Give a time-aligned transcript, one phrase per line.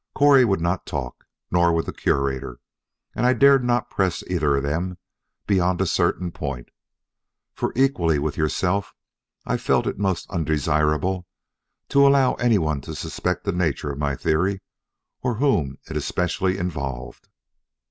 [0.15, 2.59] Correy would not talk; nor would the Curator;
[3.13, 4.97] and I dared not press either of them
[5.45, 6.69] beyond a certain point,
[7.53, 8.95] for equally with yourself,
[9.45, 11.27] I felt it most undesirable
[11.89, 14.61] to allow anyone to suspect the nature of my theory
[15.21, 17.27] or whom it especially involved.